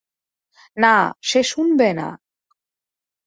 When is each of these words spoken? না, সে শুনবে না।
না, 0.77 0.95
সে 1.21 1.39
শুনবে 1.43 1.89
না। 1.93 2.07